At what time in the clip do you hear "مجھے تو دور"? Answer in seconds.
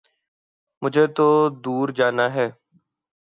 0.81-1.87